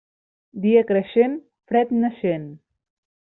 [0.63, 1.35] Dia creixent,
[1.73, 2.49] fred naixent.